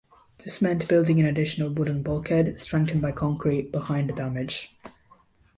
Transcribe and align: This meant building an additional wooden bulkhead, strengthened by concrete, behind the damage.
This 0.39 0.63
meant 0.63 0.87
building 0.87 1.19
an 1.19 1.27
additional 1.27 1.69
wooden 1.69 2.01
bulkhead, 2.01 2.59
strengthened 2.59 3.03
by 3.03 3.11
concrete, 3.11 3.71
behind 3.71 4.09
the 4.09 4.13
damage. 4.15 4.73